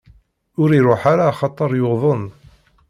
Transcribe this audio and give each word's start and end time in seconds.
Ur 0.61 0.69
iruḥ 0.77 1.01
ara 1.11 1.23
axaṭer 1.31 1.71
yuḍen. 1.79 2.23